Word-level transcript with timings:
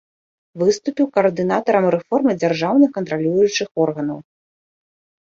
Выступіў 0.61 1.09
каардынатарам 1.17 1.85
рэформы 1.95 2.31
дзяржаўных 2.41 2.89
кантралюючых 2.95 3.69
органаў. 3.85 4.17